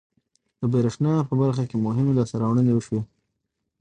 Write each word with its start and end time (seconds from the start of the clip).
د 0.59 0.61
بریښنا 0.71 1.13
په 1.29 1.33
برخه 1.41 1.63
کې 1.69 1.83
مهمې 1.85 2.13
لاسته 2.17 2.35
راوړنې 2.41 2.71
وشوې. 2.73 3.01